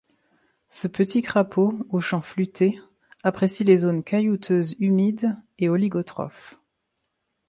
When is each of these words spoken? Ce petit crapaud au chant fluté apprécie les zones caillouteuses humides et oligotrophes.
Ce 0.67 0.87
petit 0.87 1.21
crapaud 1.21 1.85
au 1.89 2.01
chant 2.01 2.21
fluté 2.23 2.81
apprécie 3.21 3.63
les 3.63 3.77
zones 3.77 4.03
caillouteuses 4.03 4.75
humides 4.79 5.37
et 5.59 5.69
oligotrophes. 5.69 6.59